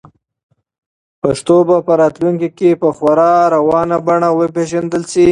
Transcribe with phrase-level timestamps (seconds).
[1.21, 5.27] پښتو به په راتلونکي کې په خورا روانه بڼه وپیژندل شي.